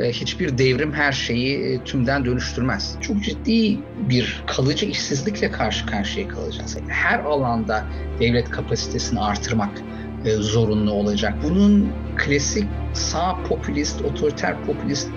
[0.00, 2.96] e, hiçbir devrim her şeyi e, tümden dönüştürmez.
[3.00, 6.76] Çok ciddi bir kalıcı işsizlikle karşı karşıya kalacağız.
[6.88, 7.84] Her alanda
[8.20, 9.82] devlet kapasitesini artırmak
[10.24, 11.34] e, zorunlu olacak.
[11.42, 15.08] Bunun klasik sağ popülist, otoriter popülist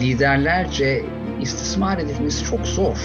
[0.00, 1.04] liderlerce
[1.40, 2.96] istismar edilmesi çok zor.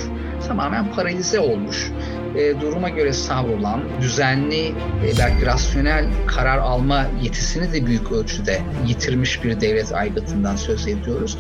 [0.47, 1.91] Tamamen paralize olmuş
[2.35, 9.43] e, duruma göre savrulan, düzenli, e, belki rasyonel karar alma yetisini de büyük ölçüde yitirmiş
[9.43, 11.37] bir devlet aygıtından söz ediyoruz.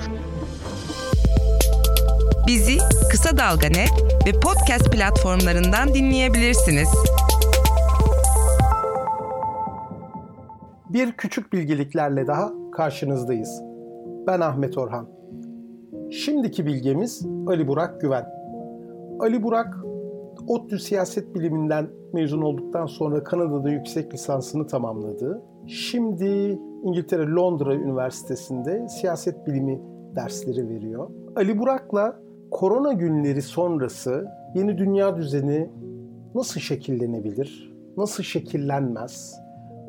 [2.47, 2.77] Bizi
[3.11, 3.91] Kısa Dalga Net
[4.27, 6.89] ve podcast platformlarından dinleyebilirsiniz.
[10.89, 13.61] Bir küçük bilgiliklerle daha karşınızdayız.
[14.27, 15.07] Ben Ahmet Orhan.
[16.11, 18.25] Şimdiki bilgemiz Ali Burak Güven.
[19.19, 19.82] Ali Burak
[20.47, 25.41] ODTÜ siyaset biliminden mezun olduktan sonra Kanada'da yüksek lisansını tamamladı.
[25.67, 29.81] Şimdi İngiltere Londra Üniversitesi'nde siyaset bilimi
[30.15, 31.09] dersleri veriyor.
[31.35, 32.19] Ali Burak'la
[32.51, 35.69] korona günleri sonrası yeni dünya düzeni
[36.35, 37.73] nasıl şekillenebilir?
[37.97, 39.35] Nasıl şekillenmez?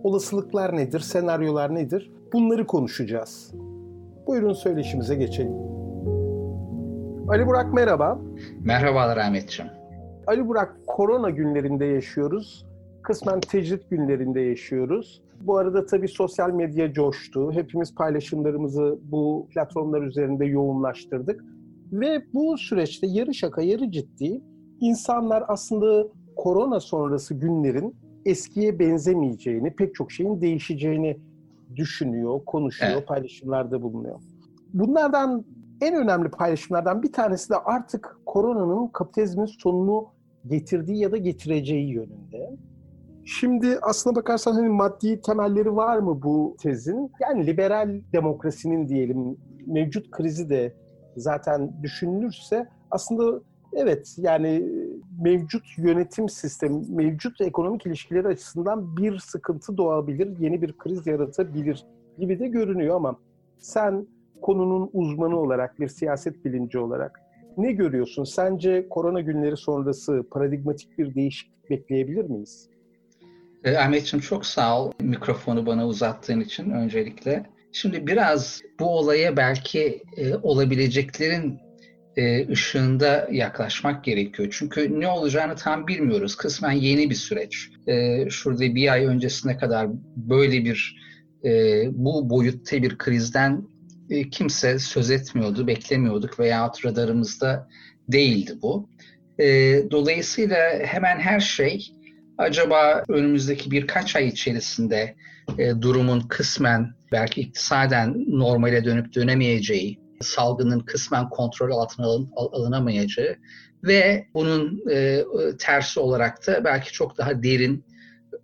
[0.03, 1.01] Olasılıklar nedir?
[1.01, 2.13] Senaryolar nedir?
[2.33, 3.55] Bunları konuşacağız.
[4.27, 5.55] Buyurun söyleşimize geçelim.
[7.29, 8.19] Ali Burak merhaba.
[8.61, 9.71] Merhabalar Ahmetciğim.
[10.27, 12.67] Ali Burak korona günlerinde yaşıyoruz.
[13.03, 15.23] Kısmen tecrit günlerinde yaşıyoruz.
[15.41, 17.53] Bu arada tabii sosyal medya coştu.
[17.53, 21.45] Hepimiz paylaşımlarımızı bu platformlar üzerinde yoğunlaştırdık.
[21.93, 24.41] Ve bu süreçte yarı şaka yarı ciddi
[24.81, 31.17] insanlar aslında korona sonrası günlerin eskiye benzemeyeceğini, pek çok şeyin değişeceğini
[31.77, 33.09] düşünüyor, konuşuyor, evet.
[33.09, 34.21] paylaşımlarda bulunuyor.
[34.75, 35.45] Bunlardan
[35.81, 40.14] en önemli paylaşımlardan bir tanesi de artık koronanın kapitalizmin sonunu
[40.47, 42.57] getirdiği ya da getireceği yönünde.
[43.25, 47.13] Şimdi aslına bakarsan hani maddi temelleri var mı bu tezin?
[47.21, 50.75] Yani liberal demokrasinin diyelim mevcut krizi de
[51.17, 53.41] zaten düşünülürse aslında
[53.73, 54.69] evet yani
[55.21, 61.87] mevcut yönetim sistemi, mevcut ekonomik ilişkileri açısından bir sıkıntı doğabilir, yeni bir kriz yaratabilir
[62.19, 63.17] gibi de görünüyor ama
[63.59, 64.07] sen
[64.43, 67.24] konunun uzmanı olarak, bir siyaset bilimci olarak
[67.59, 68.25] ne görüyorsun?
[68.25, 72.69] Sence korona günleri sonrası paradigmatik bir değişiklik bekleyebilir miyiz?
[73.65, 77.47] E, Ahmetciğim çok sağ ol mikrofonu bana uzattığın için öncelikle.
[77.73, 81.59] Şimdi biraz bu olaya belki e, olabileceklerin
[82.17, 84.55] e, ışığında yaklaşmak gerekiyor.
[84.59, 86.37] Çünkü ne olacağını tam bilmiyoruz.
[86.37, 87.71] Kısmen yeni bir süreç.
[87.87, 91.05] E, şurada bir ay öncesine kadar böyle bir
[91.45, 91.51] e,
[91.93, 93.69] bu boyutta bir krizden
[94.11, 97.69] e, kimse söz etmiyordu, beklemiyorduk veya radarımızda
[98.09, 98.89] değildi bu.
[99.39, 99.47] E,
[99.91, 101.93] dolayısıyla hemen her şey
[102.39, 105.15] acaba önümüzdeki birkaç ay içerisinde
[105.59, 113.37] e, durumun kısmen belki iktisaden normale dönüp dönemeyeceği, salgının kısmen kontrol altına alın, alınamayacağı
[113.85, 114.83] ve bunun
[115.59, 117.85] tersi olarak da belki çok daha derin,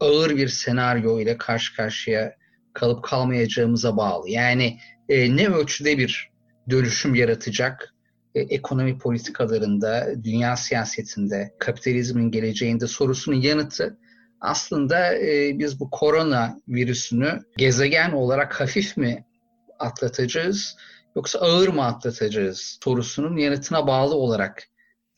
[0.00, 2.34] ağır bir senaryo ile karşı karşıya
[2.72, 4.31] kalıp kalmayacağımıza bağlı.
[4.31, 4.78] Yani
[5.10, 6.31] e, ne ölçüde bir
[6.71, 7.94] dönüşüm yaratacak
[8.34, 13.98] e, ekonomi politikalarında, dünya siyasetinde, kapitalizmin geleceğinde sorusunun yanıtı
[14.41, 19.25] aslında e, biz bu korona virüsünü gezegen olarak hafif mi
[19.78, 20.76] atlatacağız
[21.16, 24.62] yoksa ağır mı atlatacağız sorusunun yanıtına bağlı olarak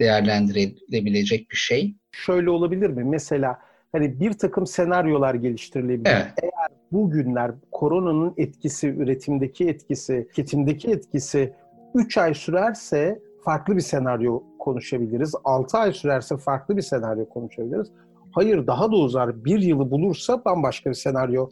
[0.01, 1.95] değerlendirilebilecek bir şey.
[2.13, 3.05] Şöyle olabilir mi?
[3.05, 3.59] Mesela
[3.93, 6.11] hani bir takım senaryolar geliştirilebilir.
[6.11, 6.52] Evet.
[6.93, 11.53] Bu günler koronanın etkisi, üretimdeki etkisi, tüketimdeki etkisi
[11.95, 15.35] 3 ay sürerse farklı bir senaryo konuşabiliriz.
[15.45, 17.89] 6 ay sürerse farklı bir senaryo konuşabiliriz.
[18.33, 21.49] Hayır daha da uzar bir yılı bulursa bambaşka bir senaryo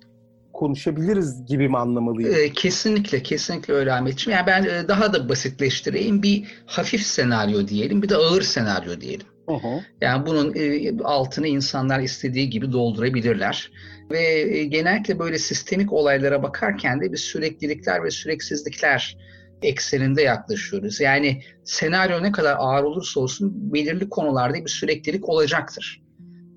[0.53, 2.35] konuşabiliriz gibi mi anlamalıyım?
[2.35, 4.39] Ee, kesinlikle, kesinlikle öyle Ahmetciğim.
[4.39, 6.23] Yani ben e, daha da basitleştireyim.
[6.23, 9.27] Bir hafif senaryo diyelim, bir de ağır senaryo diyelim.
[9.51, 9.81] Hı hı.
[10.01, 13.71] Yani bunun e, altını insanlar istediği gibi doldurabilirler.
[14.11, 14.23] Ve
[14.59, 19.17] e, genellikle böyle sistemik olaylara bakarken de bir süreklilikler ve süreksizlikler
[19.63, 21.01] ekseninde yaklaşıyoruz.
[21.01, 26.03] Yani senaryo ne kadar ağır olursa olsun belirli konularda bir süreklilik olacaktır.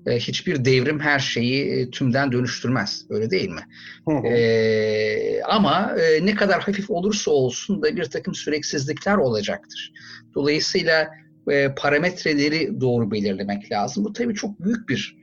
[0.06, 3.06] E, hiçbir devrim her şeyi tümden dönüştürmez.
[3.10, 3.62] Öyle değil mi?
[4.08, 4.26] Hı hı.
[4.26, 9.92] Ee, ama ne kadar hafif olursa olsun da bir takım süreksizlikler olacaktır.
[10.34, 11.10] Dolayısıyla
[11.50, 14.04] e, parametreleri doğru belirlemek lazım.
[14.04, 15.16] Bu tabii çok büyük bir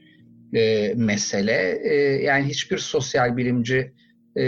[0.54, 1.80] e, mesele.
[1.84, 3.94] E, yani hiçbir sosyal bilimci
[4.38, 4.44] e,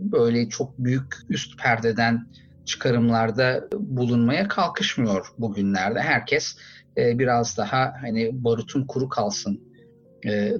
[0.00, 2.26] böyle çok büyük üst perdeden
[2.64, 6.00] çıkarımlarda bulunmaya kalkışmıyor bugünlerde.
[6.00, 6.56] Herkes
[6.96, 9.67] e, biraz daha hani barutun kuru kalsın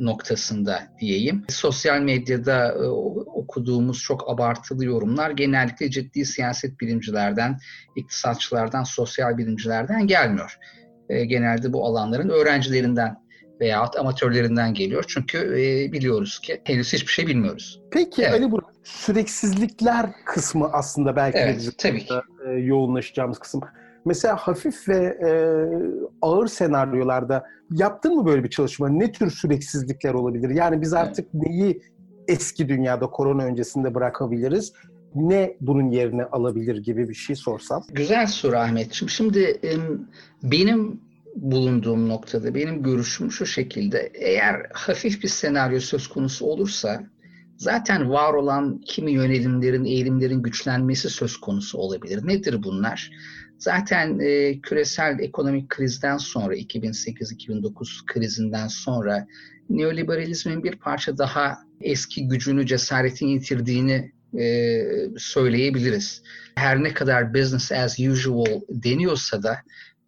[0.01, 1.45] noktasında diyeyim.
[1.49, 2.87] Sosyal medyada e,
[3.27, 7.59] okuduğumuz çok abartılı yorumlar genellikle ciddi siyaset bilimcilerden,
[7.97, 10.59] iktisatçılardan, sosyal bilimcilerden gelmiyor.
[11.09, 13.17] E, genelde bu alanların öğrencilerinden
[13.61, 15.05] veya amatörlerinden geliyor.
[15.09, 17.81] Çünkü e, biliyoruz ki henüz hiçbir şey bilmiyoruz.
[17.91, 18.35] Peki evet.
[18.35, 22.15] Ali Burak, süreksizlikler kısmı aslında belki evet, de tabii ki.
[22.47, 23.61] E, yoğunlaşacağımız kısım.
[24.09, 25.31] Mesela hafif ve e,
[26.23, 28.89] ağır senaryolarda yaptın mı böyle bir çalışma?
[28.89, 30.51] Ne tür süreksizlikler olabilir?
[30.51, 31.83] Yani biz artık neyi
[32.29, 34.73] eski dünyada korona öncesinde bırakabiliriz?
[35.15, 37.85] Ne bunun yerine alabilir gibi bir şey sorsam?
[37.93, 39.11] Güzel soru Ahmetciğim.
[39.11, 39.61] Şimdi
[40.43, 41.01] benim
[41.37, 44.11] bulunduğum noktada benim görüşüm şu şekilde.
[44.15, 47.03] Eğer hafif bir senaryo söz konusu olursa
[47.57, 52.27] zaten var olan kimi yönelimlerin, eğilimlerin güçlenmesi söz konusu olabilir.
[52.27, 53.11] Nedir bunlar?
[53.59, 59.27] Zaten e, küresel ekonomik krizden sonra 2008-2009 krizinden sonra
[59.71, 64.85] neoliberalizmin bir parça daha eski gücünü, cesaretini yitirdiğini e,
[65.19, 66.23] söyleyebiliriz.
[66.55, 69.59] Her ne kadar business as usual deniyorsa da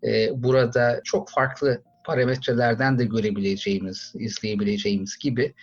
[0.04, 5.54] e, burada çok farklı parametrelerden de görebileceğimiz, izleyebileceğimiz gibi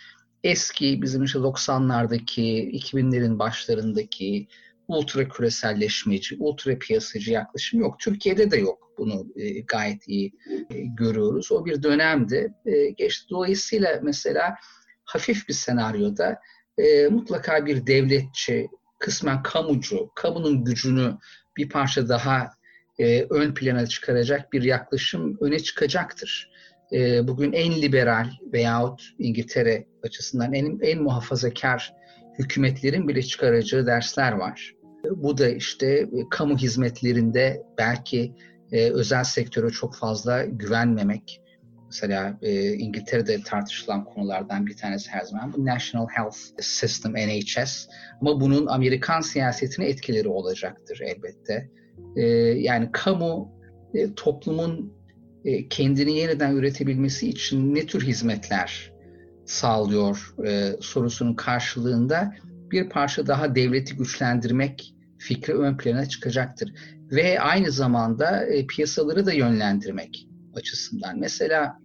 [0.44, 4.48] eski bizim işte 90'lardaki, 2000'lerin başlarındaki
[4.88, 7.98] ultra küreselleşmeci, ultra piyasacı yaklaşım yok.
[7.98, 8.92] Türkiye'de de yok.
[8.98, 10.32] Bunu e, gayet iyi
[10.70, 11.52] e, görüyoruz.
[11.52, 12.54] O bir dönemdi.
[12.66, 13.26] E, geçti.
[13.30, 14.54] Dolayısıyla mesela
[15.04, 16.38] hafif bir senaryoda
[16.78, 18.68] e, mutlaka bir devletçi,
[18.98, 21.16] kısmen kamucu, kamunun gücünü
[21.56, 22.50] bir parça daha
[23.30, 26.50] ön plana çıkaracak bir yaklaşım öne çıkacaktır.
[27.22, 31.94] Bugün en liberal veyahut İngiltere açısından en, en muhafazakar
[32.38, 34.74] hükümetlerin bile çıkaracağı dersler var.
[35.16, 38.34] Bu da işte e, kamu hizmetlerinde belki
[38.72, 41.40] e, özel sektöre çok fazla güvenmemek.
[41.86, 47.88] Mesela e, İngiltere'de tartışılan konulardan bir tanesi her zaman bu National Health System NHS.
[48.20, 51.70] Ama bunun Amerikan siyasetine etkileri olacaktır elbette.
[52.16, 52.22] E,
[52.58, 53.52] yani kamu
[53.94, 54.92] e, toplumun
[55.44, 58.92] e, kendini yeniden üretebilmesi için ne tür hizmetler
[59.46, 62.34] sağlıyor e, sorusunun karşılığında
[62.72, 66.72] bir parça daha devleti güçlendirmek fikri ön plana çıkacaktır.
[67.10, 71.18] Ve aynı zamanda e, piyasaları da yönlendirmek açısından.
[71.18, 71.78] Mesela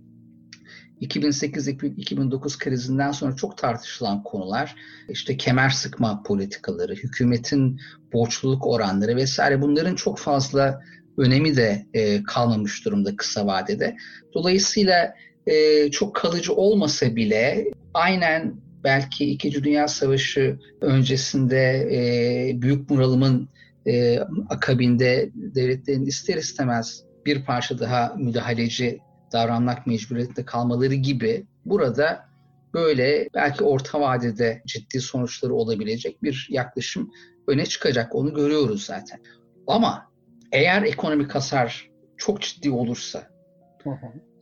[1.01, 4.75] 2008-2009 krizinden sonra çok tartışılan konular
[5.09, 7.79] işte kemer sıkma politikaları, hükümetin
[8.13, 10.81] borçluluk oranları vesaire bunların çok fazla
[11.17, 13.97] önemi de e, kalmamış durumda kısa vadede.
[14.33, 15.13] Dolayısıyla
[15.47, 23.49] e, çok kalıcı olmasa bile aynen belki İkinci Dünya Savaşı öncesinde e, büyük bunalımın
[23.87, 24.19] e,
[24.49, 28.99] akabinde devletlerin ister istemez bir parça daha müdahaleci
[29.33, 32.25] davranmak mecburiyetinde kalmaları gibi burada
[32.73, 37.11] böyle belki orta vadede ciddi sonuçları olabilecek bir yaklaşım
[37.47, 38.15] öne çıkacak.
[38.15, 39.19] Onu görüyoruz zaten.
[39.67, 40.11] Ama
[40.51, 43.27] eğer ekonomik hasar çok ciddi olursa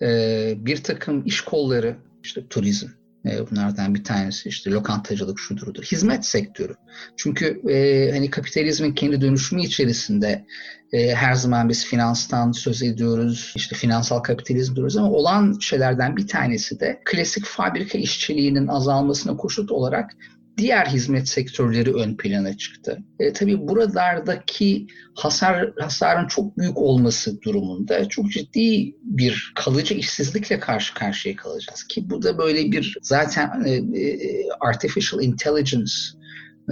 [0.01, 2.87] e, bir takım iş kolları işte turizm,
[3.25, 6.75] bunlardan bir tanesi işte lokantacılık şudur Hizmet sektörü.
[7.17, 10.45] Çünkü e, hani kapitalizmin kendi dönüşümü içerisinde
[10.93, 13.53] e, her zaman biz finanstan söz ediyoruz.
[13.55, 19.71] işte finansal kapitalizm diyoruz ama olan şeylerden bir tanesi de klasik fabrika işçiliğinin azalmasına koşut
[19.71, 20.11] olarak
[20.57, 22.99] diğer hizmet sektörleri ön plana çıktı.
[23.19, 30.93] E, tabii buralardaki hasar hasarın çok büyük olması durumunda çok ciddi bir kalıcı işsizlikle karşı
[30.93, 31.83] karşıya kalacağız.
[31.83, 34.19] Ki bu da böyle bir zaten e, e,
[34.59, 35.93] artificial intelligence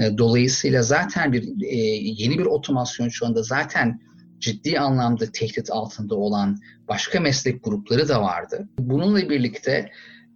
[0.02, 4.00] e, dolayısıyla zaten bir e, yeni bir otomasyon şu anda zaten
[4.40, 8.68] ciddi anlamda tehdit altında olan başka meslek grupları da vardı.
[8.80, 9.92] Bununla birlikte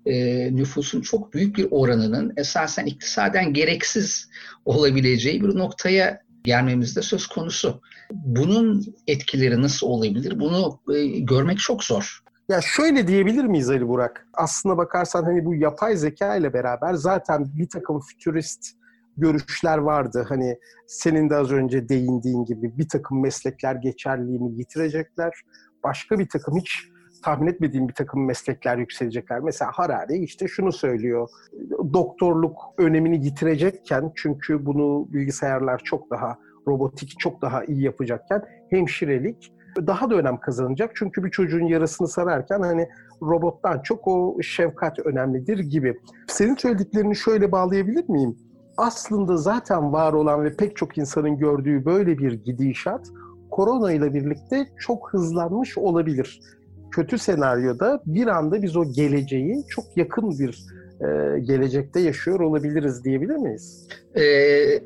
[0.06, 0.16] e,
[0.56, 4.30] nüfusun çok büyük bir oranının esasen iktisaden gereksiz
[4.66, 7.82] olabileceği bir noktaya gelmemiz de söz konusu.
[8.12, 10.40] Bunun etkileri nasıl olabilir?
[10.40, 12.24] Bunu e, görmek çok zor.
[12.50, 14.28] Ya şöyle diyebilir miyiz Ali Burak?
[14.34, 18.72] Aslına bakarsan hani bu yapay zeka ile beraber zaten bir takım fütürist
[19.18, 20.26] görüşler vardı.
[20.30, 20.58] Hani
[20.88, 25.34] senin de az önce değindiğin gibi bir takım meslekler geçerliliğini yitirecekler.
[25.84, 26.88] Başka bir takım hiç
[27.24, 29.40] tahmin etmediğim bir takım meslekler yükselecekler.
[29.40, 31.30] Mesela Harari işte şunu söylüyor.
[31.94, 36.38] Doktorluk önemini yitirecekken çünkü bunu bilgisayarlar çok daha
[36.68, 40.92] robotik çok daha iyi yapacakken hemşirelik daha da önem kazanacak.
[40.96, 42.90] Çünkü bir çocuğun yarasını sararken hani
[43.22, 46.00] robottan çok o şefkat önemlidir gibi.
[46.28, 48.38] Senin söylediklerini şöyle bağlayabilir miyim?
[48.78, 53.08] Aslında zaten var olan ve pek çok insanın gördüğü böyle bir gidişat
[53.52, 56.40] korona ile birlikte çok hızlanmış olabilir
[56.94, 60.64] kötü senaryoda bir anda biz o geleceği çok yakın bir
[61.02, 63.88] e, gelecekte yaşıyor olabiliriz diyebilir miyiz?
[64.16, 64.24] Ee,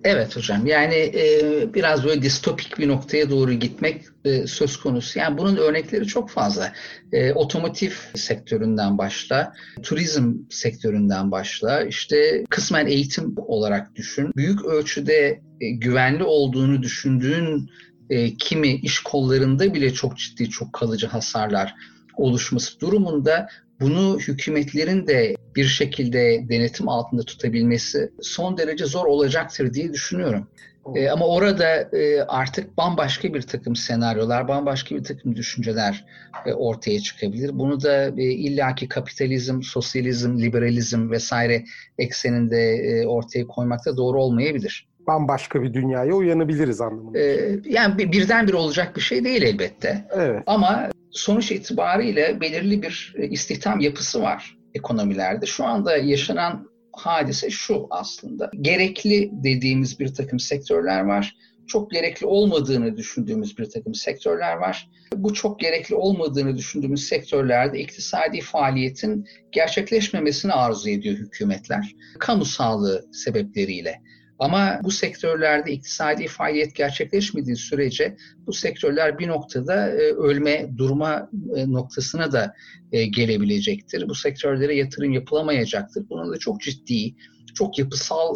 [0.03, 0.65] evet hocam.
[0.65, 5.19] Yani e, biraz böyle distopik bir noktaya doğru gitmek e, söz konusu.
[5.19, 6.73] Yani bunun örnekleri çok fazla.
[7.11, 14.31] E, otomotiv sektöründen başla, turizm sektöründen başla, işte kısmen eğitim olarak düşün.
[14.35, 17.69] Büyük ölçüde e, güvenli olduğunu düşündüğün
[18.09, 21.75] e, kimi iş kollarında bile çok ciddi, çok kalıcı hasarlar
[22.19, 23.47] oluşması durumunda
[23.79, 30.47] bunu hükümetlerin de bir şekilde denetim altında tutabilmesi son derece zor olacaktır diye düşünüyorum.
[30.95, 36.05] E, ama orada e, artık bambaşka bir takım senaryolar, bambaşka bir takım düşünceler
[36.45, 37.59] e, ortaya çıkabilir.
[37.59, 41.63] Bunu da e, illaki kapitalizm, sosyalizm, liberalizm vesaire
[41.97, 44.87] ekseninde e, ortaya koymakta doğru olmayabilir.
[45.07, 47.19] Bambaşka bir dünyaya uyanabiliriz anlamında.
[47.19, 50.05] E, yani birdenbire olacak bir şey değil elbette.
[50.11, 50.43] Evet.
[50.45, 55.45] Ama sonuç itibariyle belirli bir e, istihdam yapısı var ekonomilerde.
[55.45, 58.51] Şu anda yaşanan hadise şu aslında.
[58.61, 61.35] Gerekli dediğimiz bir takım sektörler var.
[61.67, 64.89] Çok gerekli olmadığını düşündüğümüz bir takım sektörler var.
[65.15, 71.95] Bu çok gerekli olmadığını düşündüğümüz sektörlerde iktisadi faaliyetin gerçekleşmemesini arzu ediyor hükümetler.
[72.19, 74.01] Kamu sağlığı sebepleriyle.
[74.39, 78.17] Ama bu sektörlerde iktisadi faaliyet gerçekleşmediği sürece
[78.47, 82.53] bu sektörler bir noktada e, ölme, durma e, noktasına da
[82.91, 84.09] e, gelebilecektir.
[84.09, 86.09] Bu sektörlere yatırım yapılamayacaktır.
[86.09, 87.15] Bunun da çok ciddi,
[87.55, 88.35] çok yapısal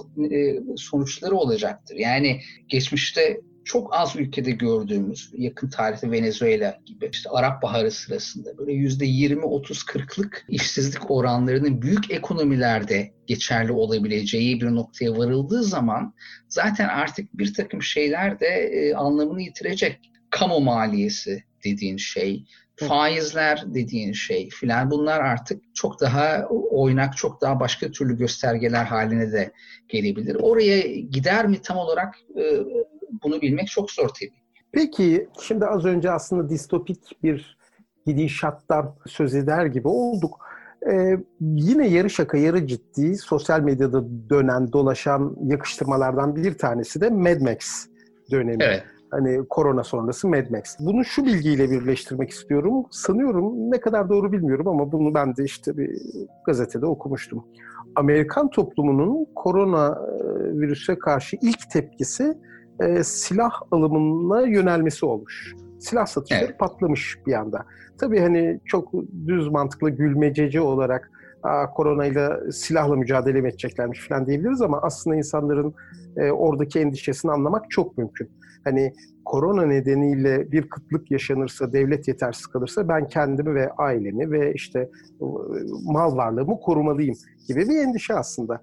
[0.77, 1.95] sonuçları olacaktır.
[1.95, 3.41] Yani geçmişte
[3.71, 9.45] çok az ülkede gördüğümüz yakın tarihte Venezuela gibi işte Arap Baharı sırasında böyle yüzde 20
[9.45, 16.13] 30 40'lık işsizlik oranlarının büyük ekonomilerde geçerli olabileceği bir noktaya varıldığı zaman
[16.49, 19.99] zaten artık bir takım şeyler de e, anlamını yitirecek.
[20.29, 27.59] Kamu maliyesi dediğin şey, faizler dediğin şey filan bunlar artık çok daha oynak, çok daha
[27.59, 29.51] başka türlü göstergeler haline de
[29.89, 30.35] gelebilir.
[30.35, 32.43] Oraya gider mi tam olarak e,
[33.23, 34.41] bunu bilmek çok zor tabii.
[34.71, 37.57] Peki şimdi az önce aslında distopik bir
[38.05, 40.39] gidişattan söz eder gibi olduk.
[40.91, 47.41] Ee, yine yarı şaka yarı ciddi sosyal medyada dönen dolaşan yakıştırmalardan bir tanesi de Mad
[47.41, 47.87] Max
[48.31, 48.63] dönemi.
[48.63, 48.83] Evet.
[49.11, 50.75] Hani korona sonrası Mad Max.
[50.79, 52.85] Bunu şu bilgiyle birleştirmek istiyorum.
[52.91, 56.01] Sanıyorum ne kadar doğru bilmiyorum ama bunu ben de işte bir
[56.45, 57.45] gazetede okumuştum.
[57.95, 59.97] Amerikan toplumunun korona
[60.59, 62.37] virüse karşı ilk tepkisi
[62.81, 65.55] e, silah alımına yönelmesi olmuş.
[65.79, 66.59] Silah satışları evet.
[66.59, 67.65] patlamış bir anda.
[67.97, 68.93] Tabii hani çok
[69.27, 71.11] düz mantıklı gülmececi olarak
[71.75, 75.73] koronayla silahla mücadele mi edeceklermiş falan diyebiliriz ama aslında insanların
[76.17, 78.29] e, oradaki endişesini anlamak çok mümkün.
[78.63, 78.93] Hani
[79.25, 85.25] korona nedeniyle bir kıtlık yaşanırsa, devlet yetersiz kalırsa ben kendimi ve ailemi ve işte e,
[85.83, 87.15] mal varlığımı korumalıyım
[87.47, 88.61] gibi bir endişe aslında.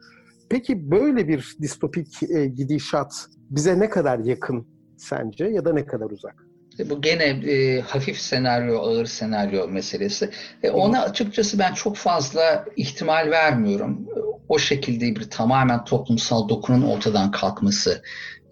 [0.50, 6.10] Peki böyle bir distopik e, gidişat bize ne kadar yakın sence ya da ne kadar
[6.10, 6.48] uzak?
[6.78, 10.30] E, bu gene e, hafif senaryo, ağır senaryo meselesi.
[10.62, 14.06] E, ona açıkçası ben çok fazla ihtimal vermiyorum.
[14.48, 18.02] O şekilde bir tamamen toplumsal dokunun ortadan kalkması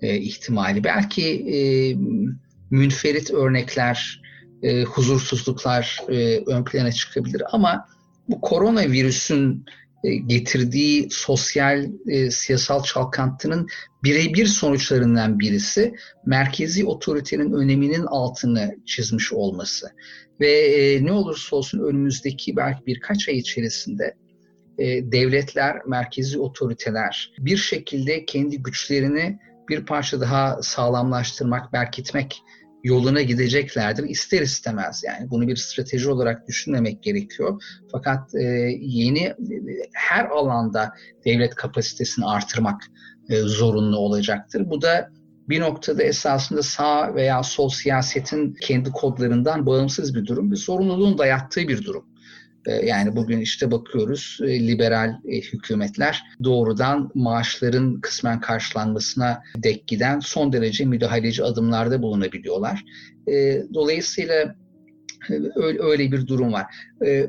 [0.02, 0.84] e, ihtimali.
[0.84, 1.58] Belki e,
[2.70, 4.22] münferit örnekler,
[4.62, 7.86] e, huzursuzluklar e, ön plana çıkabilir ama
[8.28, 9.64] bu koronavirüsün
[10.14, 13.66] getirdiği sosyal e, siyasal çalkantının
[14.04, 15.94] birebir sonuçlarından birisi
[16.26, 19.90] merkezi otoritenin öneminin altını çizmiş olması.
[20.40, 24.14] Ve e, ne olursa olsun önümüzdeki belki birkaç ay içerisinde
[24.78, 32.42] e, devletler, merkezi otoriteler bir şekilde kendi güçlerini bir parça daha sağlamlaştırmak, berkitmek
[32.86, 37.62] yoluna gideceklerdir ister istemez yani bunu bir strateji olarak düşünmemek gerekiyor.
[37.92, 38.42] Fakat e,
[38.80, 39.34] yeni
[39.94, 40.92] her alanda
[41.24, 42.82] devlet kapasitesini artırmak
[43.28, 44.70] e, zorunlu olacaktır.
[44.70, 45.08] Bu da
[45.48, 51.68] bir noktada esasında sağ veya sol siyasetin kendi kodlarından bağımsız bir durum ve zorunluluğun dayattığı
[51.68, 52.04] bir durum.
[52.66, 60.20] E, yani bugün işte bakıyoruz e, liberal e, hükümetler doğrudan maaşların kısmen karşılanmasına dek giden
[60.20, 62.84] son derece müdahaleci adımlarda bulunabiliyorlar.
[63.74, 64.54] Dolayısıyla
[65.80, 66.66] öyle bir durum var.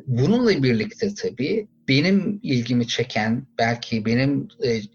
[0.07, 4.47] Bununla birlikte tabii benim ilgimi çeken, belki benim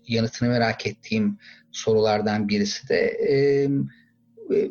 [0.08, 1.38] yanıtını merak ettiğim
[1.72, 3.18] sorulardan birisi de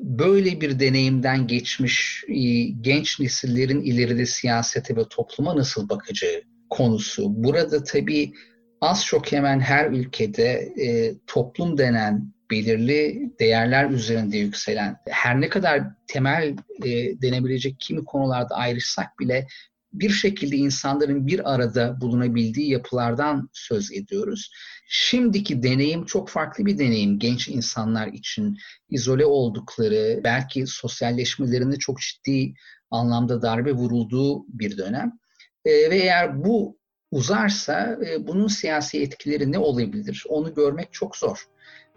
[0.02, 7.44] böyle bir deneyimden geçmiş e, genç nesillerin ileride siyasete ve topluma nasıl bakacağı konusu.
[7.44, 8.34] Burada tabii
[8.82, 15.84] az çok hemen her ülkede e, toplum denen belirli değerler üzerinde yükselen, her ne kadar
[16.08, 19.48] temel e, denebilecek kimi konularda ayrışsak bile
[19.94, 24.52] bir şekilde insanların bir arada bulunabildiği yapılardan söz ediyoruz.
[24.88, 28.58] Şimdiki deneyim çok farklı bir deneyim genç insanlar için.
[28.90, 32.54] izole oldukları, belki sosyalleşmelerinde çok ciddi
[32.92, 35.20] anlamda darbe vurulduğu bir dönem.
[35.66, 36.78] E, ve eğer bu
[37.12, 40.24] uzarsa e, bunun siyasi etkileri ne olabilir?
[40.30, 41.48] Onu görmek çok zor.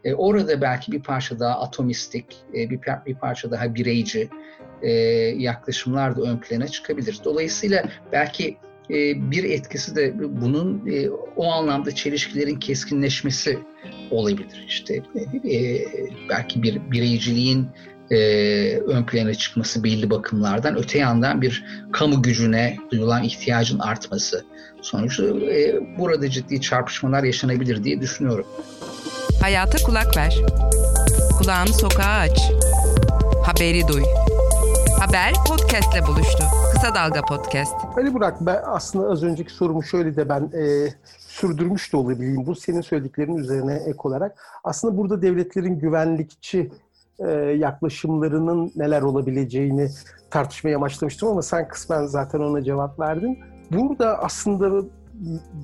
[0.04, 4.28] E, orada belki bir parça daha atomistik, e, bir, bir parça daha bireyci
[4.82, 4.90] e,
[5.38, 7.18] yaklaşımlar da ön plana çıkabilir.
[7.24, 8.56] Dolayısıyla belki
[8.90, 13.58] e, bir etkisi de bunun e, o anlamda çelişkilerin keskinleşmesi
[14.10, 14.64] olabilir.
[14.68, 15.02] İşte
[15.50, 15.84] e,
[16.28, 17.68] belki bir bireyciliğin
[18.10, 18.16] e,
[18.76, 24.44] ön plana çıkması belli bakımlardan öte yandan bir kamu gücüne duyulan ihtiyacın artması
[24.82, 28.46] sonucu e, burada ciddi çarpışmalar yaşanabilir diye düşünüyorum.
[29.40, 30.42] Hayata kulak ver.
[31.38, 32.52] Kulağını sokağa aç.
[33.42, 34.02] Haberi duy.
[35.00, 36.44] Haber podcastle buluştu.
[36.72, 37.74] Kısa Dalga Podcast.
[37.98, 40.88] Ali Burak ben aslında az önceki sorumu şöyle de ben e,
[41.18, 42.46] sürdürmüş de olabileyim.
[42.46, 44.36] Bu senin söylediklerinin üzerine ek olarak.
[44.64, 46.70] Aslında burada devletlerin güvenlikçi
[47.18, 49.88] e, yaklaşımlarının neler olabileceğini
[50.30, 53.38] tartışmaya amaçlamıştım ama sen kısmen zaten ona cevap verdin.
[53.70, 54.84] Burada aslında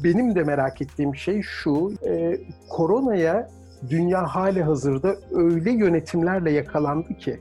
[0.04, 3.48] benim de merak ettiğim şey şu, e, koronaya
[3.90, 7.40] dünya hali hazırda öyle yönetimlerle yakalandı ki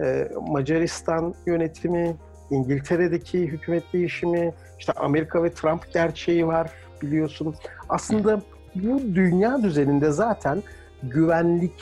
[0.00, 2.16] e, Macaristan yönetimi,
[2.50, 6.70] İngiltere'deki hükümet değişimi, işte Amerika ve Trump gerçeği var
[7.02, 7.54] biliyorsun.
[7.88, 8.42] Aslında
[8.74, 10.62] bu dünya düzeninde zaten
[11.02, 11.72] güvenlik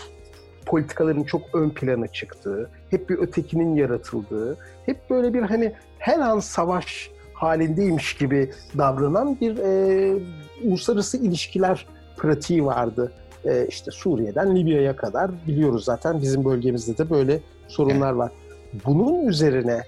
[0.66, 4.56] politikaların çok ön plana çıktığı, hep bir ötekinin yaratıldığı,
[4.87, 10.22] hep böyle bir hani her an savaş halindeymiş gibi davranan bir e,
[10.64, 13.12] uluslararası ilişkiler pratiği vardı.
[13.44, 18.32] E, işte Suriye'den Libya'ya kadar biliyoruz zaten bizim bölgemizde de böyle sorunlar var.
[18.84, 19.82] Bunun üzerine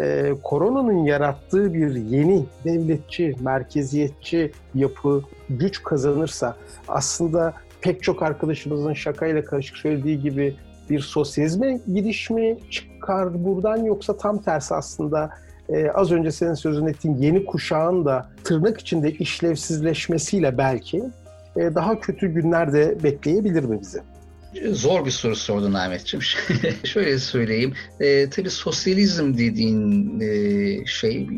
[0.00, 6.56] e, koronanın yarattığı bir yeni devletçi, merkeziyetçi yapı güç kazanırsa
[6.88, 10.56] aslında pek çok arkadaşımızın şakayla karışık söylediği gibi
[10.90, 15.30] bir sosyalizme gidiş mi çıkar buradan yoksa tam tersi aslında
[15.68, 21.02] e, az önce senin sözün ettiğin yeni kuşağın da tırnak içinde işlevsizleşmesiyle belki
[21.56, 23.98] daha kötü günler de bekleyebilir mi bizi?
[24.72, 26.22] Zor bir soru sordun Ahmetciğim.
[26.84, 27.74] Şöyle söyleyeyim.
[28.00, 31.28] E, tabii sosyalizm dediğin e, şey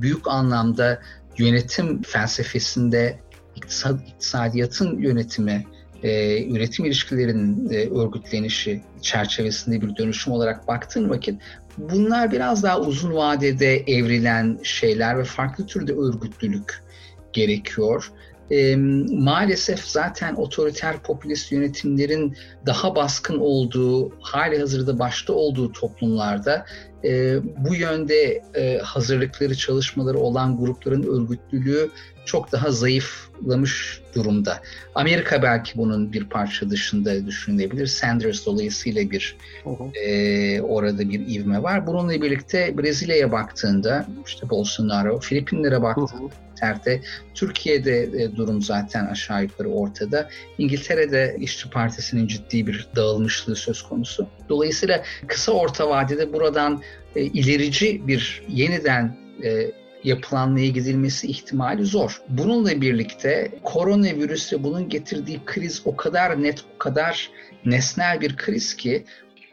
[0.00, 1.02] büyük anlamda
[1.38, 3.18] yönetim felsefesinde
[3.56, 5.64] iktisad, iktisadiyatın yönetimi,
[6.02, 11.40] e, üretim ilişkilerinin e, örgütlenişi çerçevesinde bir dönüşüm olarak baktığın vakit
[11.78, 16.82] bunlar biraz daha uzun vadede evrilen şeyler ve farklı türde örgütlülük
[17.32, 18.10] gerekiyor
[18.50, 18.76] e,
[19.10, 26.66] maalesef zaten otoriter popülist yönetimlerin daha baskın olduğu, hali hazırda başta olduğu toplumlarda
[27.04, 31.90] e, bu yönde e, hazırlıkları, çalışmaları olan grupların örgütlülüğü
[32.24, 34.60] çok daha zayıflamış durumda.
[34.94, 37.86] Amerika belki bunun bir parça dışında düşünülebilir.
[37.86, 39.36] Sanders dolayısıyla bir
[39.94, 41.86] e, orada bir ivme var.
[41.86, 47.00] Bununla birlikte Brezilya'ya baktığında işte Bolsonaro, Filipinlere baktığında Terte.
[47.34, 50.28] Türkiye'de e, durum zaten aşağı yukarı ortada.
[50.58, 54.26] İngiltere'de İşçi Partisi'nin ciddi bir dağılmışlığı söz konusu.
[54.48, 56.82] Dolayısıyla kısa orta vadede buradan
[57.16, 59.70] e, ilerici bir yeniden e,
[60.04, 62.22] yapılanmaya gidilmesi ihtimali zor.
[62.28, 67.30] Bununla birlikte koronavirüs ve bunun getirdiği kriz o kadar net, o kadar
[67.64, 69.04] nesnel bir kriz ki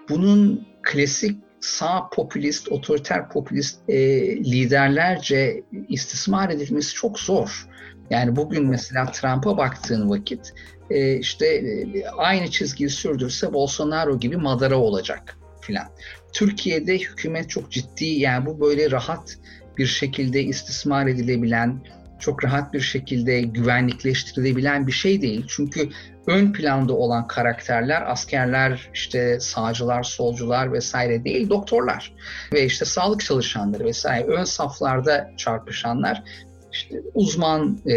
[0.09, 3.97] bunun klasik sağ popülist, otoriter popülist e,
[4.35, 7.67] liderlerce istismar edilmesi çok zor.
[8.09, 10.53] Yani bugün mesela Trump'a baktığın vakit
[10.89, 15.85] e, işte e, aynı çizgiyi sürdürse Bolsonaro gibi madara olacak filan.
[16.33, 19.37] Türkiye'de hükümet çok ciddi yani bu böyle rahat
[19.77, 21.83] bir şekilde istismar edilebilen,
[22.19, 25.45] çok rahat bir şekilde güvenlikleştirilebilen bir şey değil.
[25.47, 25.89] Çünkü
[26.27, 32.13] ön planda olan karakterler askerler, işte sağcılar, solcular vesaire değil, doktorlar
[32.53, 36.23] ve işte sağlık çalışanları vesaire ön saflarda çarpışanlar
[36.71, 37.95] işte uzman e,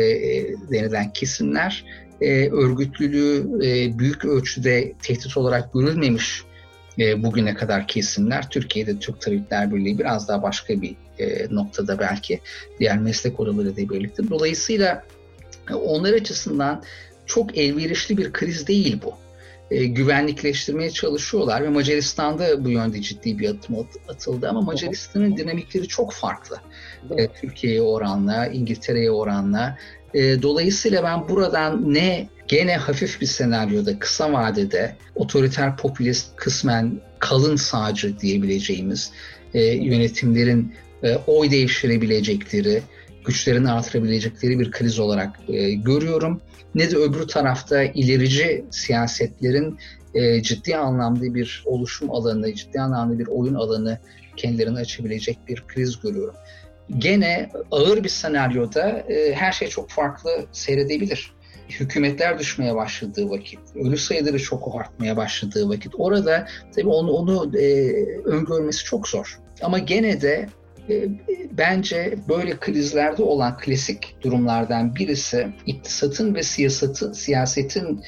[0.70, 1.84] denilen kesimler
[2.20, 6.44] e, örgütlülüğü e, büyük ölçüde tehdit olarak görülmemiş
[6.98, 8.50] e, bugüne kadar kesimler.
[8.50, 12.40] Türkiye'de Türk Tabipler Birliği biraz daha başka bir e, noktada belki
[12.78, 14.30] diğer meslek odalarıyla birlikte.
[14.30, 15.04] Dolayısıyla
[15.72, 16.82] onlar açısından
[17.26, 19.14] çok elverişli bir kriz değil bu.
[19.70, 26.12] E, güvenlikleştirmeye çalışıyorlar ve Macaristan'da bu yönde ciddi bir atım atıldı ama Macaristan'ın dinamikleri çok
[26.12, 26.56] farklı.
[27.18, 29.78] E, Türkiye'ye oranla, İngiltere'ye oranla.
[30.14, 37.56] E, dolayısıyla ben buradan ne gene hafif bir senaryoda kısa vadede otoriter popülist kısmen kalın
[37.56, 39.10] sağcı diyebileceğimiz
[39.54, 42.82] e, yönetimlerin e, oy değiştirebilecekleri,
[43.24, 46.40] güçlerini artırabilecekleri bir kriz olarak e, görüyorum.
[46.74, 49.78] Ne de öbür tarafta ilerici siyasetlerin
[50.14, 53.98] e, ciddi anlamda bir oluşum alanı, ciddi anlamda bir oyun alanı
[54.36, 56.34] kendilerini açabilecek bir kriz görüyorum.
[56.98, 61.34] Gene ağır bir senaryoda e, her şey çok farklı seyredebilir.
[61.68, 67.92] Hükümetler düşmeye başladığı vakit, ölü sayıları çok artmaya başladığı vakit orada tabii onu, onu e,
[68.24, 69.38] öngörmesi çok zor.
[69.62, 70.48] Ama gene de
[71.52, 78.02] bence böyle krizlerde olan klasik durumlardan birisi iktisatın ve siyasatın, siyasetin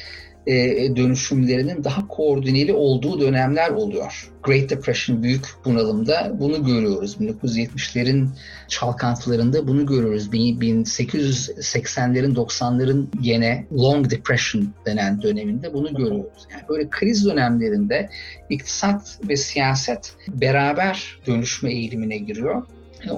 [0.46, 4.30] e, dönüşümlerinin daha koordineli olduğu dönemler oluyor.
[4.42, 7.16] Great Depression büyük bunalımda bunu görüyoruz.
[7.20, 8.28] 1970'lerin
[8.68, 10.28] çalkantılarında bunu görüyoruz.
[10.28, 16.46] 1880'lerin 90'ların gene Long Depression denen döneminde bunu görüyoruz.
[16.52, 18.08] Yani böyle kriz dönemlerinde
[18.50, 22.62] iktisat ve siyaset beraber dönüşme eğilimine giriyor.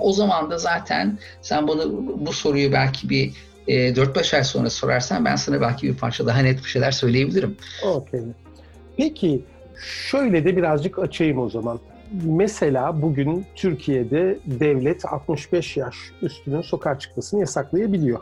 [0.00, 1.82] O zaman da zaten sen bana
[2.26, 3.32] bu soruyu belki bir
[3.68, 6.90] e, ee, 4-5 ay sonra sorarsan ben sana belki bir parça daha net bir şeyler
[6.90, 7.56] söyleyebilirim.
[7.86, 8.20] Okey.
[8.96, 9.44] Peki
[10.10, 11.80] şöyle de birazcık açayım o zaman.
[12.24, 18.20] Mesela bugün Türkiye'de devlet 65 yaş üstünün sokağa çıkmasını yasaklayabiliyor.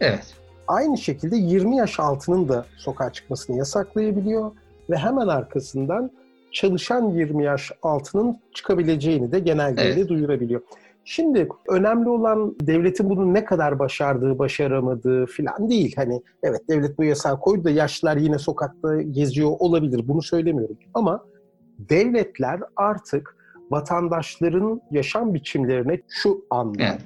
[0.00, 0.34] Evet.
[0.68, 4.52] Aynı şekilde 20 yaş altının da sokağa çıkmasını yasaklayabiliyor
[4.90, 6.10] ve hemen arkasından
[6.52, 10.08] çalışan 20 yaş altının çıkabileceğini de genelgeyle evet.
[10.08, 10.60] duyurabiliyor.
[11.10, 15.92] Şimdi önemli olan devletin bunu ne kadar başardığı, başaramadığı falan değil.
[15.96, 20.08] Hani evet devlet bu yasağı koydu da yaşlılar yine sokakta geziyor olabilir.
[20.08, 20.76] Bunu söylemiyorum.
[20.94, 21.24] Ama
[21.78, 23.36] devletler artık
[23.70, 27.00] vatandaşların yaşam biçimlerine şu anda evet.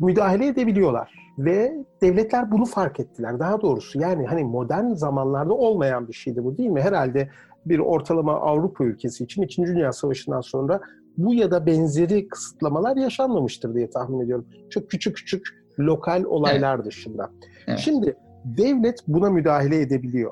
[0.00, 1.14] müdahale edebiliyorlar.
[1.38, 3.38] Ve devletler bunu fark ettiler.
[3.38, 6.80] Daha doğrusu yani hani modern zamanlarda olmayan bir şeydi bu değil mi?
[6.80, 7.30] Herhalde
[7.66, 9.62] bir ortalama Avrupa ülkesi için 2.
[9.62, 10.80] Dünya Savaşı'ndan sonra
[11.16, 14.46] bu ya da benzeri kısıtlamalar yaşanmamıştır diye tahmin ediyorum.
[14.70, 15.46] Çok küçük küçük
[15.78, 16.86] lokal olaylar evet.
[16.86, 17.30] dışında.
[17.66, 17.78] Evet.
[17.78, 20.30] Şimdi devlet buna müdahale edebiliyor.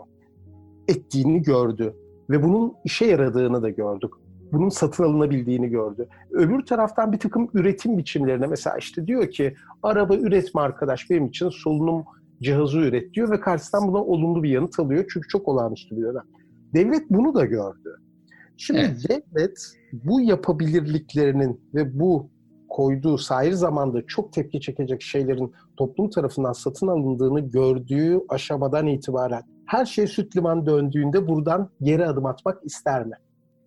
[0.89, 1.95] Ettiğini gördü
[2.31, 4.11] ve bunun işe yaradığını da gördük.
[4.53, 6.09] Bunun satın alınabildiğini gördü.
[6.31, 11.49] Öbür taraftan bir takım üretim biçimlerine mesela işte diyor ki araba üretme arkadaş benim için
[11.49, 12.05] solunum
[12.43, 15.05] cihazı üret diyor ve karşısından buna olumlu bir yanıt alıyor.
[15.13, 16.25] Çünkü çok olağanüstü bir dönem.
[16.75, 17.97] Devlet bunu da gördü.
[18.61, 19.25] Şimdi evet.
[19.35, 19.59] devlet
[19.93, 22.31] bu yapabilirliklerinin ve bu
[22.69, 29.87] koyduğu sahir zamanda çok tepki çekecek şeylerin toplum tarafından satın alındığını gördüğü aşamadan itibaren her
[29.87, 33.15] şey süt liman döndüğünde buradan geri adım atmak ister mi?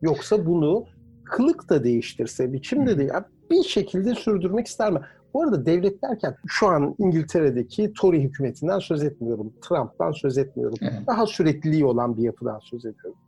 [0.02, 0.86] Yoksa bunu
[1.24, 3.12] kılık da değiştirse, biçim de değil,
[3.52, 5.00] bir şekilde sürdürmek ister mi?
[5.34, 9.54] Bu arada devlet derken şu an İngiltere'deki Tory hükümetinden söz etmiyorum.
[9.62, 10.78] Trump'tan söz etmiyorum.
[10.82, 11.08] Evet.
[11.08, 13.20] Daha sürekliliği olan bir yapıdan söz ediyorum.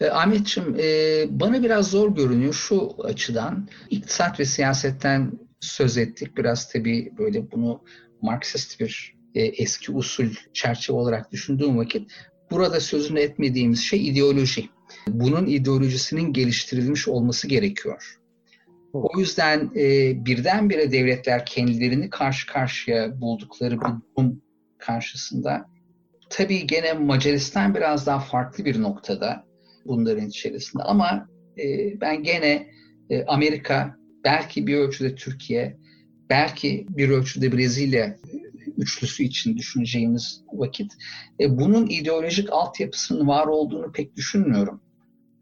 [0.00, 3.68] E, Ahmetciğim e, bana biraz zor görünüyor şu açıdan.
[3.90, 6.36] İktisat ve siyasetten söz ettik.
[6.36, 7.82] Biraz tabii böyle bunu
[8.22, 12.10] Marksist bir e, eski usul çerçeve olarak düşündüğüm vakit
[12.50, 14.68] burada sözünü etmediğimiz şey ideoloji.
[15.06, 18.18] Bunun ideolojisinin geliştirilmiş olması gerekiyor.
[18.92, 24.42] O yüzden e, birdenbire devletler kendilerini karşı karşıya buldukları bir durum
[24.78, 25.66] karşısında
[26.30, 29.44] tabii gene Macaristan biraz daha farklı bir noktada
[29.86, 30.82] bunların içerisinde.
[30.82, 32.66] Ama e, ben gene
[33.10, 35.76] e, Amerika, belki bir ölçüde Türkiye,
[36.30, 38.16] belki bir ölçüde Brezilya
[38.78, 40.92] üçlüsü için düşüneceğimiz vakit
[41.40, 44.80] e, bunun ideolojik altyapısının var olduğunu pek düşünmüyorum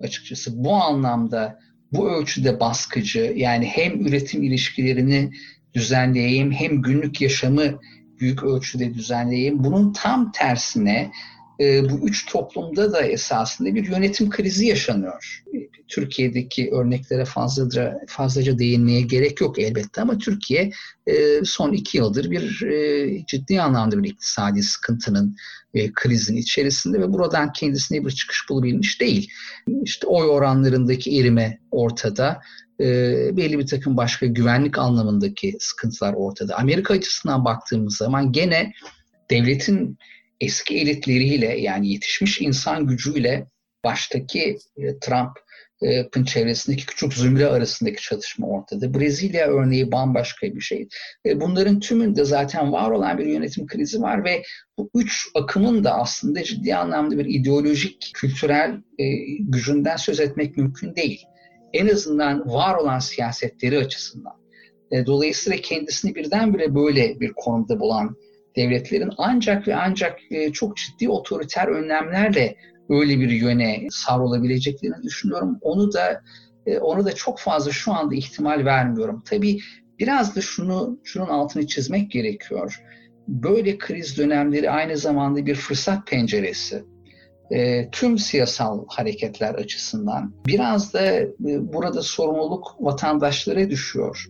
[0.00, 0.64] açıkçası.
[0.64, 1.58] Bu anlamda
[1.92, 5.30] bu ölçüde baskıcı yani hem üretim ilişkilerini
[5.74, 7.80] düzenleyeyim hem günlük yaşamı
[8.20, 9.64] büyük ölçüde düzenleyeyim.
[9.64, 11.10] Bunun tam tersine
[11.62, 15.42] e, bu üç toplumda da esasında bir yönetim krizi yaşanıyor.
[15.88, 20.72] Türkiye'deki örneklere fazlaca fazlaca değinmeye gerek yok elbette ama Türkiye
[21.06, 25.36] e, son iki yıldır bir e, ciddi anlamda bir iktisadi sıkıntının
[25.74, 29.30] e, krizin içerisinde ve buradan kendisine bir çıkış bulabilmiş değil.
[29.82, 32.40] İşte oy oranlarındaki erime ortada.
[32.80, 32.86] E,
[33.36, 36.56] belli bir takım başka güvenlik anlamındaki sıkıntılar ortada.
[36.56, 38.72] Amerika açısından baktığımız zaman gene
[39.30, 39.98] devletin
[40.42, 43.46] eski elitleriyle yani yetişmiş insan gücüyle
[43.84, 48.94] baştaki e, Trump'ın çevresindeki küçük zümre arasındaki çatışma ortada.
[48.94, 50.88] Brezilya örneği bambaşka bir şey.
[51.26, 54.42] E, bunların tümünde zaten var olan bir yönetim krizi var ve
[54.78, 59.04] bu üç akımın da aslında ciddi anlamda bir ideolojik, kültürel e,
[59.40, 61.22] gücünden söz etmek mümkün değil.
[61.72, 64.42] En azından var olan siyasetleri açısından.
[65.06, 68.16] Dolayısıyla kendisini birdenbire böyle bir konumda bulan
[68.56, 72.56] devletlerin ancak ve ancak e, çok ciddi otoriter önlemlerle
[72.88, 75.58] öyle bir yöne savrulabileceklerini düşünüyorum.
[75.60, 76.22] Onu da
[76.66, 79.22] e, onu da çok fazla şu anda ihtimal vermiyorum.
[79.26, 79.58] Tabii
[79.98, 82.82] biraz da şunu şunun altını çizmek gerekiyor.
[83.28, 86.84] Böyle kriz dönemleri aynı zamanda bir fırsat penceresi.
[87.50, 94.26] E, tüm siyasal hareketler açısından biraz da e, burada sorumluluk vatandaşlara düşüyor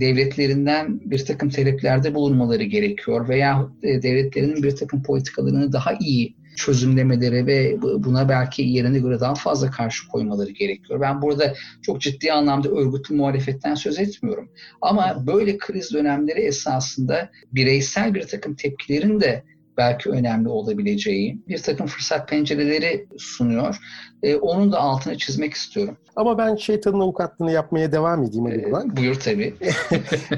[0.00, 7.46] devletlerinden bir takım taleplerde bulunmaları gerekiyor veya e, devletlerinin bir takım politikalarını daha iyi çözümlemeleri
[7.46, 11.00] ve buna belki yerine göre daha fazla karşı koymaları gerekiyor.
[11.00, 14.48] Ben burada çok ciddi anlamda örgütlü muhalefetten söz etmiyorum.
[14.80, 19.42] Ama böyle kriz dönemleri esasında bireysel bir takım tepkilerin de
[19.76, 23.76] belki önemli olabileceği bir takım fırsat pencereleri sunuyor.
[24.22, 25.96] Ee, onun da altını çizmek istiyorum.
[26.16, 29.54] Ama ben şeytanın avukatlığını yapmaya devam edeyim ee, Buyur tabii.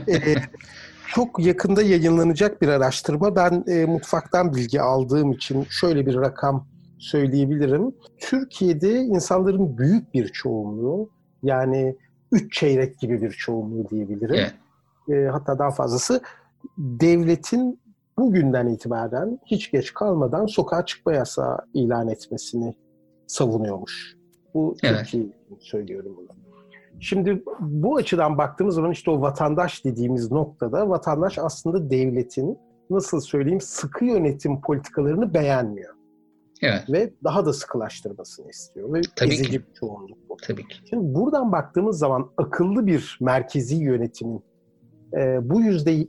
[0.08, 0.34] ee,
[1.14, 3.36] çok yakında yayınlanacak bir araştırma.
[3.36, 6.66] Ben e, mutfaktan bilgi aldığım için şöyle bir rakam
[6.98, 7.94] söyleyebilirim.
[8.18, 11.10] Türkiye'de insanların büyük bir çoğunluğu
[11.42, 11.96] yani
[12.32, 14.34] üç çeyrek gibi bir çoğunluğu diyebilirim.
[14.34, 14.54] Evet.
[15.08, 16.20] E, hatta daha fazlası
[16.78, 17.80] devletin
[18.18, 22.74] bugünden itibaren hiç geç kalmadan sokağa çıkma yasağı ilan etmesini
[23.26, 24.16] savunuyormuş.
[24.54, 25.00] Bu evet.
[25.00, 25.26] Türkiye
[25.60, 26.28] söylüyorum bunu.
[27.00, 32.58] Şimdi bu açıdan baktığımız zaman işte o vatandaş dediğimiz noktada vatandaş aslında devletin
[32.90, 35.94] nasıl söyleyeyim sıkı yönetim politikalarını beğenmiyor.
[36.62, 36.84] Evet.
[36.92, 38.94] Ve daha da sıkılaştırmasını istiyor.
[38.94, 39.58] Ve Tabii ezici ki.
[39.58, 40.36] bir çoğunluk bu.
[40.46, 40.76] Tabii ki.
[40.90, 44.42] Şimdi buradan baktığımız zaman akıllı bir merkezi yönetimin
[45.16, 46.06] e, bu yüzde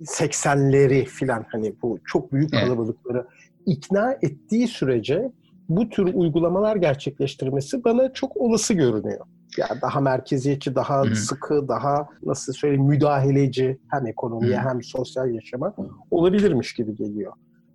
[0.00, 3.50] 80'leri filan hani bu çok büyük kalabalıkları evet.
[3.66, 5.32] ikna ettiği sürece
[5.68, 9.26] bu tür uygulamalar gerçekleştirmesi bana çok olası görünüyor.
[9.58, 11.16] Ya yani daha merkeziyetçi, daha Hı.
[11.16, 14.68] sıkı, daha nasıl söyleyeyim müdahaleci hem ekonomiye Hı.
[14.68, 15.74] hem sosyal yaşama
[16.10, 17.32] olabilirmiş gibi geliyor.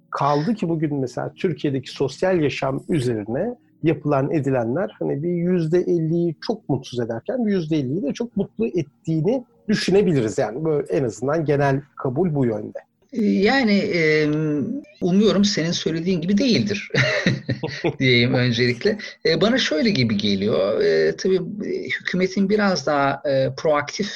[0.09, 6.69] Kaldı ki bugün mesela Türkiye'deki sosyal yaşam üzerine yapılan edilenler hani bir yüzde elliyi çok
[6.69, 10.37] mutsuz ederken bir yüzde elliyi de çok mutlu ettiğini düşünebiliriz.
[10.37, 12.79] Yani böyle en azından genel kabul bu yönde.
[13.13, 14.29] Yani e,
[15.01, 16.91] umuyorum senin söylediğin gibi değildir
[17.99, 18.97] diyeyim öncelikle.
[19.25, 20.81] E, bana şöyle gibi geliyor.
[20.81, 21.39] E, tabii
[21.99, 24.11] hükümetin biraz daha e, proaktif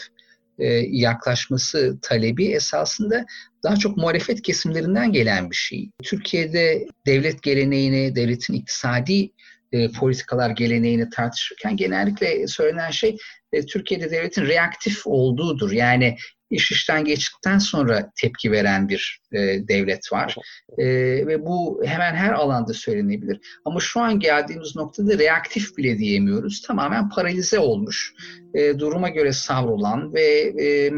[0.59, 3.25] e, yaklaşması talebi esasında
[3.63, 5.89] daha çok muhalefet kesimlerinden gelen bir şey.
[6.03, 9.29] Türkiye'de devlet geleneğini, devletin iktisadi
[9.75, 13.17] e, politikalar geleneğini tartışırken genellikle söylenen şey
[13.53, 15.71] e, Türkiye'de devletin reaktif olduğudur.
[15.71, 16.17] Yani
[16.49, 20.35] iş işten geçtikten sonra tepki veren bir e, devlet var.
[20.77, 20.85] E,
[21.27, 23.39] ve bu hemen her alanda söylenebilir.
[23.65, 26.61] Ama şu an geldiğimiz noktada reaktif bile diyemiyoruz.
[26.61, 28.13] Tamamen paralize olmuş,
[28.53, 30.91] e, duruma göre savrulan ve e,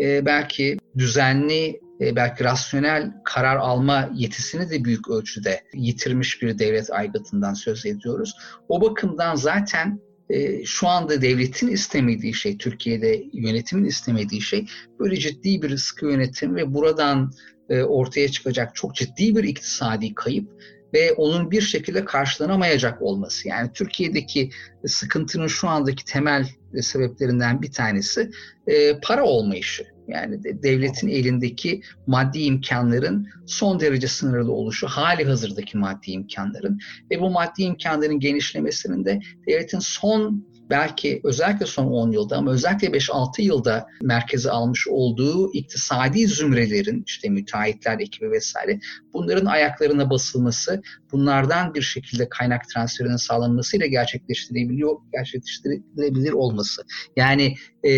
[0.00, 7.54] e, belki düzenli belki rasyonel karar alma yetisini de büyük ölçüde yitirmiş bir devlet aygıtından
[7.54, 8.32] söz ediyoruz.
[8.68, 14.66] O bakımdan zaten e, şu anda devletin istemediği şey, Türkiye'de yönetimin istemediği şey
[14.98, 17.32] böyle ciddi bir sıkı yönetim ve buradan
[17.68, 20.50] e, ortaya çıkacak çok ciddi bir iktisadi kayıp
[20.94, 23.48] ve onun bir şekilde karşılanamayacak olması.
[23.48, 24.50] Yani Türkiye'deki
[24.86, 26.48] sıkıntının şu andaki temel
[26.80, 28.30] sebeplerinden bir tanesi
[28.66, 29.93] e, para olmayışı.
[30.08, 36.78] Yani de, devletin elindeki maddi imkanların son derece sınırlı oluşu, hali hazırdaki maddi imkanların
[37.10, 42.88] ve bu maddi imkanların genişlemesinin de devletin son belki özellikle son 10 yılda ama özellikle
[42.88, 48.80] 5-6 yılda merkeze almış olduğu iktisadi zümrelerin işte müteahhitler ekibi vesaire
[49.12, 56.82] bunların ayaklarına basılması, bunlardan bir şekilde kaynak transferinin sağlanmasıyla gerçekleştirebiliyor, gerçekleştirebilir olması.
[57.16, 57.90] Yani e,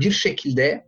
[0.00, 0.84] bir şekilde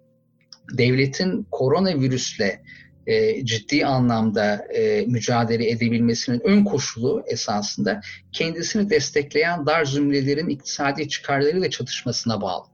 [0.72, 2.62] devletin koronavirüsle
[3.06, 8.00] e, ciddi anlamda e, mücadele edebilmesinin ön koşulu esasında
[8.32, 12.64] kendisini destekleyen dar zümrelerin iktisadi çıkarları ve çatışmasına bağlı.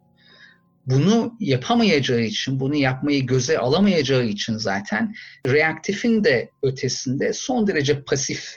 [0.87, 5.15] Bunu yapamayacağı için, bunu yapmayı göze alamayacağı için zaten
[5.47, 8.57] reaktifin de ötesinde son derece pasif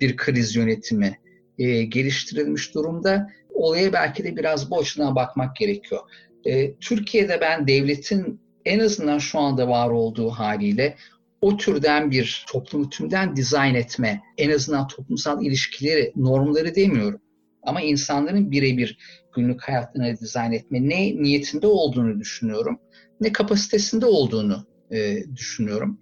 [0.00, 1.18] bir kriz yönetimi
[1.58, 3.30] e, geliştirilmiş durumda.
[3.54, 6.00] Olaya belki de biraz bu açıdan bakmak gerekiyor.
[6.44, 10.96] E, Türkiye'de ben devletin en azından şu anda var olduğu haliyle
[11.40, 17.20] o türden bir toplumu tümden dizayn etme, en azından toplumsal ilişkileri, normları demiyorum.
[17.62, 18.98] Ama insanların birebir
[19.34, 22.78] günlük hayatlarını dizayn etme ne niyetinde olduğunu düşünüyorum,
[23.20, 26.00] ne kapasitesinde olduğunu e, düşünüyorum.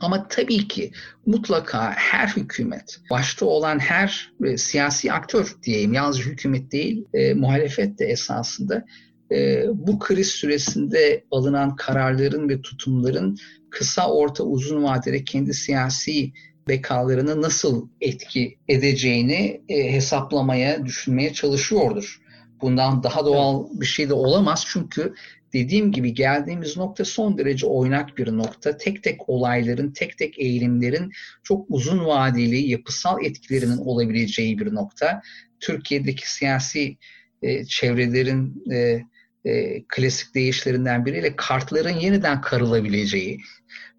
[0.00, 0.90] Ama tabii ki
[1.26, 7.98] mutlaka her hükümet, başta olan her e, siyasi aktör diyeyim, yalnızca hükümet değil, e, muhalefet
[7.98, 8.84] de esasında
[9.32, 13.38] e, bu kriz süresinde alınan kararların ve tutumların
[13.70, 16.32] kısa, orta, uzun vadede kendi siyasi
[16.68, 22.20] bekalarını nasıl etki edeceğini e, hesaplamaya, düşünmeye çalışıyordur.
[22.60, 25.14] Bundan daha doğal bir şey de olamaz çünkü
[25.52, 28.76] dediğim gibi geldiğimiz nokta son derece oynak bir nokta.
[28.76, 31.12] Tek tek olayların, tek tek eğilimlerin
[31.42, 35.22] çok uzun vadeli yapısal etkilerinin olabileceği bir nokta.
[35.60, 36.96] Türkiye'deki siyasi
[37.42, 39.00] e, çevrelerin e,
[39.44, 43.40] e, klasik deyişlerinden biriyle kartların yeniden karılabileceği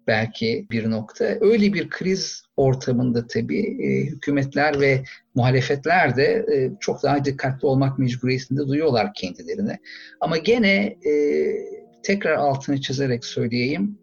[0.06, 1.24] belki bir nokta.
[1.40, 7.98] Öyle bir kriz ortamında tabii e, hükümetler ve muhalefetler de e, çok daha dikkatli olmak
[7.98, 9.78] mecburiyetinde duyuyorlar kendilerine.
[10.20, 11.12] Ama gene e,
[12.02, 13.98] tekrar altını çizerek söyleyeyim.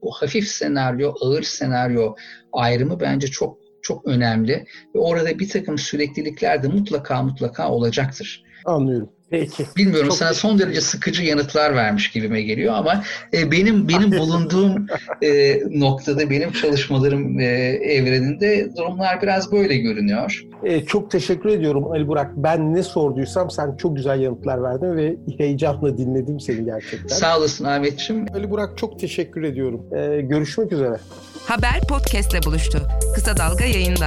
[0.00, 2.14] O hafif senaryo, ağır senaryo
[2.52, 8.44] ayrımı bence çok çok önemli ve orada bir takım süreklilikler de mutlaka mutlaka olacaktır.
[8.64, 9.08] Anlıyorum.
[9.30, 9.64] Peki.
[9.76, 14.86] Bilmiyorum Çok sana son derece sıkıcı yanıtlar vermiş gibime geliyor ama e, benim benim bulunduğum
[15.22, 17.44] e, noktada benim çalışmalarım e,
[17.82, 20.44] evreninde durumlar biraz böyle görünüyor.
[20.64, 22.30] E, çok teşekkür ediyorum Ali Burak.
[22.36, 27.16] Ben ne sorduysam sen çok güzel yanıtlar verdin ve heyecanla dinledim seni gerçekten.
[27.16, 28.26] Sağ olasın Ahmetciğim.
[28.34, 29.80] Ali Burak çok teşekkür ediyorum.
[29.96, 30.96] E, görüşmek üzere.
[31.46, 32.78] Haber podcastle buluştu.
[33.14, 34.06] Kısa Dalga yayında.